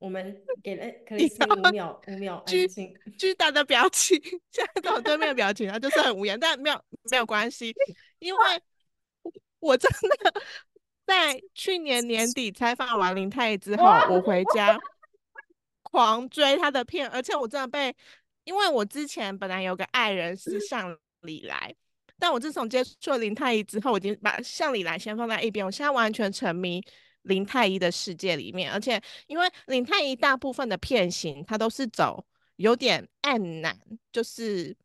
[0.00, 2.92] 我们给了克里斯汀五秒，五秒安巨静。
[3.16, 4.20] 巨大的表情，
[4.50, 7.72] 现在在我对面的表情，他就是很无言，但没有没有关系，
[8.18, 8.40] 因为
[9.60, 10.42] 我真的
[11.06, 14.76] 在去年年底采访完林泰之后，我回家
[15.90, 17.94] 狂追他的片，而且我真的被，
[18.44, 21.74] 因为我之前本来有个爱人是向里来，
[22.18, 26.82] 但我自从接触了林太医之后，我已经把向里来先放在一边，我现在完全沉迷
[27.22, 32.24] 林太医的世界里面，而且因为林太医大部分的片型，他都是走
[32.56, 33.78] 有点暗男，
[34.12, 34.76] 就是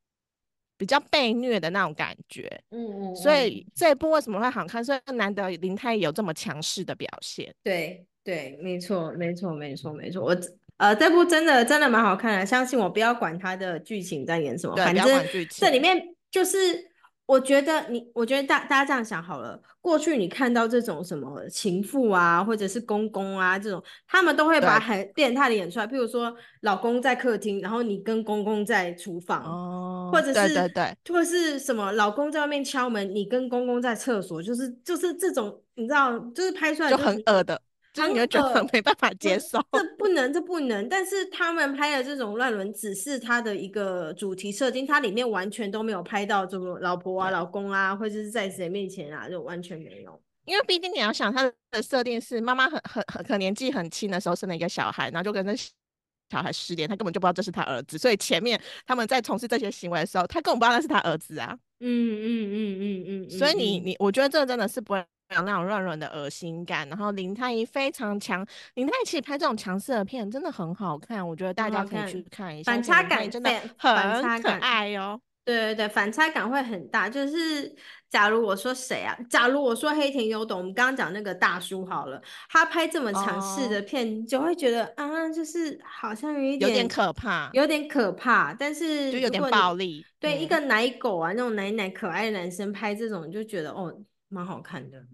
[0.78, 4.84] 比较被虐的那种感觉，嗯嗯，所以这一部为什么会好看？
[4.84, 7.54] 所以难得林太医有这么强势的表现。
[7.64, 10.36] 对对，没错没错没错没错，我
[10.78, 16.94] 呃这部真的真的蛮好看的，相信我，不要管它的剧情在演什么，反正管剧情这里面就是。
[17.28, 19.60] 我觉得你，我觉得大大家这样想好了。
[19.82, 25.88] 过去你看到这种什么情妇啊，或者是公公啊这种，他们都会把很变态的演出来。
[25.88, 37.60] 譬如说，老公在客厅，然后你跟公公在厨房，哦或者是对对对，或者是什么，老公在外面敲门，你跟公公在厕所，就是就是这种，你知道，就是拍出来就就很恶的，
[37.96, 39.58] 就是你会觉得恶没办法接受。
[39.72, 40.88] 这不能，这不能。
[40.90, 50.22] 但是他们拍的这种乱伦，只是他的一个主题设定，它里面完全都没有拍到这个老婆啊、老公啊，或者是在谁面前啊，就完全没有。
[50.44, 61.58] 因为毕竟你要想，他的设定是妈妈很很很可能年纪很轻的时候生了一个小孩，然后就跟那小孩失联，他根本就不知道这是他儿子，所以前面他们在从事这些行为的时候，他根本不知道那是他儿子啊。
[61.80, 63.30] 嗯嗯嗯嗯嗯。
[63.30, 66.88] 所以你嗯你，我觉得这个真的是不会有那种乱伦的恶心感。
[66.90, 72.72] 然后林太医非常强，林太医其实拍这种强势的片真的很好看，我觉得大家可以去看一下。
[72.72, 75.20] 反差而且林太医真的很可爱哦。
[75.44, 77.08] 对对对，反差感会很大。
[77.08, 77.72] 就是
[78.10, 79.16] 假如我说谁啊？
[79.30, 88.56] 假如我说黑田优斗，我们刚刚讲那个大叔好了，他拍这么强势的哦片，就会觉得啊，就是好像有一点有点可怕，有点可怕。
[88.56, 90.04] 但是就有点暴力。
[90.20, 93.96] 对，一嗯个奶狗啊，那种奶奶可爱的男生拍这种，就觉得哦，
[94.28, 95.06] 蛮好看的。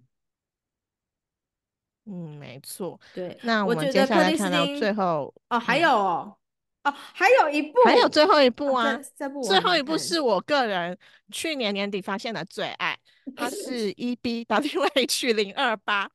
[2.06, 3.00] 嗯，没错。
[3.14, 6.38] 对，那我们接下来看到最后，哦，还嗯有哦，
[6.84, 10.98] 哦，还有一部，还有最后一部哦啊，部最后一部是我个人
[11.32, 12.98] 去年年底发现的最爱，
[13.36, 16.10] 它是 E B W H 零二八，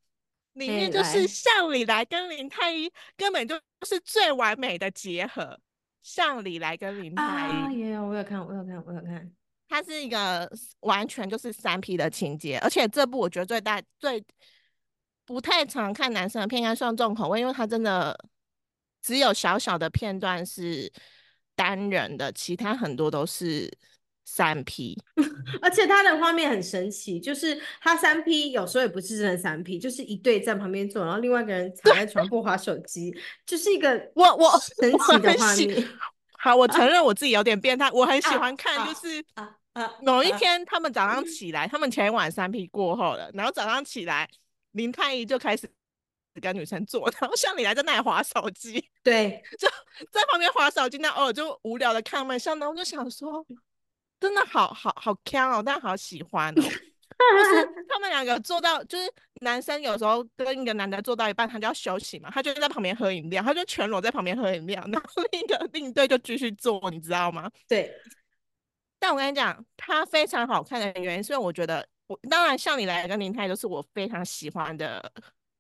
[0.54, 5.60] 里面哎就是来向里来跟林太一根本就是最完美的结合，
[6.02, 9.32] 向里来跟林太啊，一，也有，我有看，我有看，我有看。
[9.68, 10.50] 它是一个
[10.80, 14.24] 完全就是三 P 的情节，而且这部我觉得最大最
[15.24, 18.16] 不太常看男生的片，应该算重口味，因为它真的
[19.02, 20.92] 只有小小的片段是
[21.54, 23.68] 单人的，其他很多都是
[24.24, 24.96] 三 P，
[25.60, 33.12] 而且它的画面很神奇，就是它三 P 有时候也不是真的三 P，就是一对在旁边坐，然后另外一个人 躺在床铺划手机，
[33.44, 34.50] 就是一个我我
[34.80, 35.88] 神奇的画面。
[36.38, 39.24] 好，我承认我自己有点变态，我很喜欢看，就是
[40.02, 44.28] 某一天他们早上起来，他们前一晚三 P 过后了，然后早上起来
[44.72, 45.70] 林太医就开始
[46.40, 49.68] 跟女生做，然后像你来在那里划手机， 对，就
[50.10, 53.46] 在旁边划手机，那偶尔就无聊的看们，像那我就想说。
[54.18, 56.62] 真的好好好 can 哦，但好喜欢哦。
[57.18, 59.10] 就是 他们两个做到，就是
[59.40, 67.50] 男生有时候跟一个男的做到一半，他就要休息嘛，他就在旁边喝饮料，他就全裸在旁边喝饮料， 然后另一个另一队就继续做，你知道吗？
[67.68, 67.94] 对。
[68.98, 75.12] 但我跟你讲，他非常好看的原因，是因为我觉得我当然像你来跟林泰都是我非常喜欢的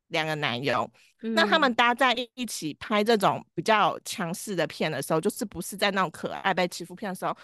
[0.08, 0.90] 两个男友。
[1.34, 7.36] 那他们搭在一起拍这种比较强势的片的时候，就是不是在那种可爱被欺负片的时候。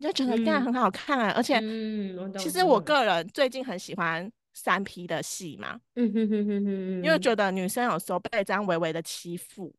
[0.00, 1.60] 就觉得这样很好看啊，而且，
[2.38, 9.74] 其实我个人最近很喜欢三 P 的戏嘛，嗯哼哼哼哼，因为觉得女生有时候被这样微微的欺负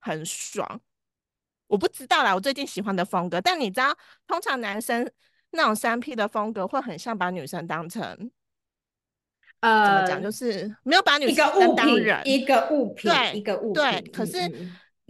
[0.00, 0.80] 很爽。
[1.66, 3.94] 我不知道啦，我最近喜欢的风格，但你知道，
[4.26, 5.10] 通常男生
[5.50, 8.30] 那种三 P 的风格会很像把女生当成，
[9.60, 14.38] 呃，怎么讲，就是没有把女生当人，一个物品，对，一个物品，对，可是。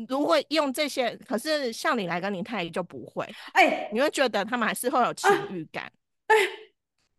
[0.09, 5.91] 如果用这些，可是像你来跟你太太就不会，哎，你会觉得他们还是会有情欲感，
[6.27, 6.37] 哎，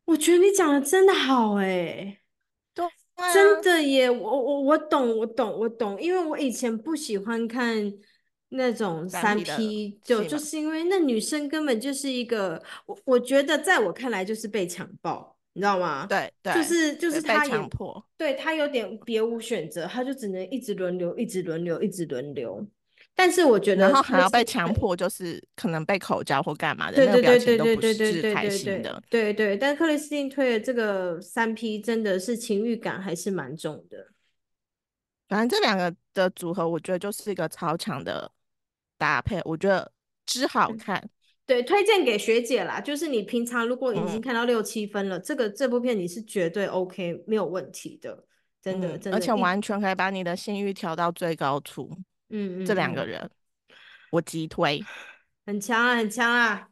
[0.05, 2.19] 我觉得你讲的真的好，哎，
[2.73, 2.85] 对，
[3.33, 7.91] 真的耶，我我我懂，我懂，我懂，因为我以前不喜欢看
[8.49, 15.36] 那种三 P，就就是因为那女生根本就是一个，我我觉得在我看来就是被强暴。
[15.57, 16.05] 你知道吗？
[16.05, 22.63] 对对，就是就是他强迫，对他有点别无选择，他就只能一直轮流，一直轮流，一直轮流。
[23.15, 29.01] 但是我觉得，然后还要被强迫，就是可能被口交或干嘛的，对对对对对对对对开心的。
[29.09, 34.09] 对对，但克里斯汀推的这个三 P 真的是情欲感还是蛮重的。
[35.27, 38.31] 反正这两个的组合，我觉得就是一个超强的
[38.95, 39.91] 搭配，我觉得
[40.27, 41.09] 之好看。
[41.47, 42.79] 对，推荐给学姐啦。
[42.79, 48.25] 就是你平常如果已经看到六七分了，这个这部片你是绝对 OK 没有问题的，
[48.61, 51.89] 真的真的，而且完全可以把你的性欲调到最高处。
[52.29, 53.31] 嗯嗯，这两个人
[54.11, 54.83] 我急推，
[55.47, 56.67] 很强啊，很强啊！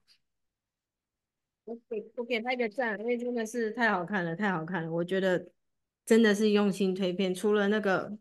[1.63, 4.91] 我给我给他一个赞，因为真的是太好看了，太好看了。
[4.91, 5.47] 我觉得
[6.05, 8.17] 真的是用心推片，除了那个，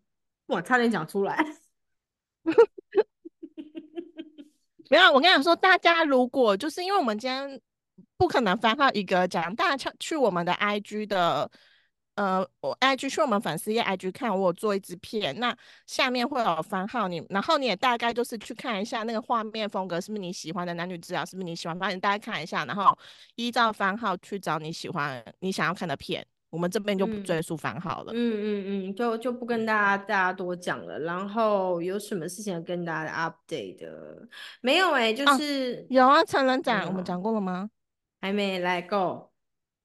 [0.46, 1.44] 我差点讲出来。
[4.94, 7.60] 没有，我跟你说，大家如果就是因为我们今天
[8.16, 11.50] 不可能翻号一个讲，大家去我们的 IG 的，
[12.14, 15.56] 呃，我 IG 去我们粉丝页 IG 看，我做一支片，那
[15.88, 22.96] 下面会有番号，你然后你也大概就是去看一下那个画面风格是不是你喜欢的男女治疗是不是你喜欢，反正大家看一下，然后
[23.34, 26.24] 依照番号去找你喜欢你想要看的片。
[26.54, 28.12] 我们这边就不赘述番号了。
[28.14, 31.00] 嗯嗯嗯，就就不跟大家大家多讲了。
[31.00, 34.28] 然后有什么事情要跟大家 update 的？
[34.60, 37.68] 没有哎，就是有啊，成人展我们讲过了吗？
[38.20, 39.32] 还没来够。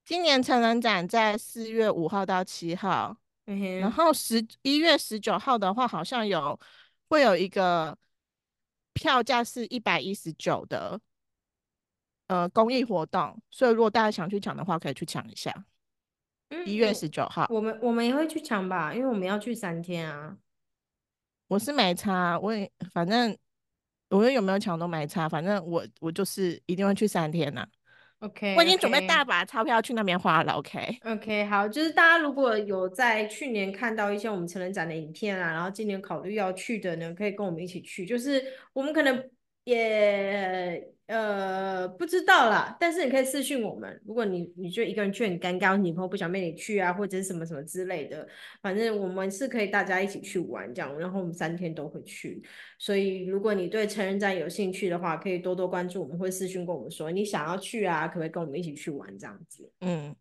[0.06, 3.18] 今年成人展在四月五号到七号，
[3.48, 6.60] 嗯然后十一月十九号的话，好像有
[7.10, 7.98] 会有一个
[8.94, 11.02] 票价是一百一十九的
[12.28, 15.52] 呃公益活动，所以如果大家想去抢的话，可以去抢一下。
[16.66, 20.36] 一月十九号，我们我们也会去抢吧，因为我们要去三天啊。
[21.48, 23.38] 我是没差，我也反正
[24.10, 27.68] 我有没有抢都没差，反正我我就是一定会去三天呐。
[28.20, 30.54] OK，我已经准备大把钞票去那边花了。
[30.54, 38.06] OK，OK，好，就是大家如果有在去年看到一些我们成人展的影片啊，然后今年考虑要去的呢，可以跟我们一起去。
[38.06, 38.44] 就是
[38.74, 39.30] 我们可能
[39.64, 40.94] 也。
[41.10, 44.00] 呃，不知道啦，但是你可以私信我们。
[44.06, 48.28] 如果你你觉得一个人去很尴尬，女朋友不想陪你去啊，或者是什么什么之类的，
[48.62, 51.00] 反正我们是可以大家一起去玩这样。
[51.00, 52.40] 然后我们三天都会去，
[52.78, 59.72] 所以如果你对成人展有兴趣的话，可以多多关注我们，会私信跟我们说你想要去啊，可不可以跟我们一起去玩这样子？
[59.82, 60.16] 嗯。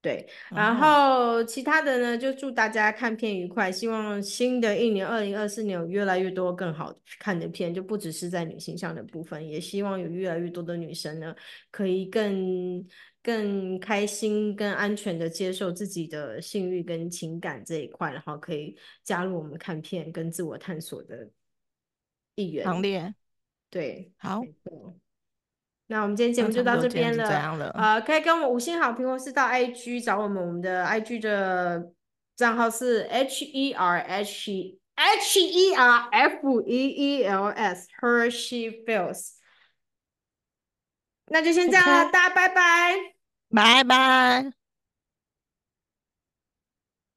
[0.00, 3.70] 对，然后其他的呢，就祝大家看片愉快。
[3.70, 11.34] 希望新的一年二零二四年有越来越多更好看的片，就不只是在女性上的部分，也希望有越来越多的女生呢，
[11.72, 12.86] 可以更
[13.24, 21.28] 更开心、更安全的接受自己的性欲跟情感这一块，然后可以加入我们看片跟自我探索的
[22.36, 23.12] 一员行列。
[23.68, 24.44] 对，好。
[25.90, 31.90] 那我们今天节目就到这边了，呃，可以跟我们五星好评，或是到 IG 找我们，我们的 IG 的
[32.36, 39.38] 账号是 H E R H H E R F E E L S Hershey Feels。
[41.30, 42.94] 那就先这样了，大家拜拜。
[43.50, 44.57] 拜拜。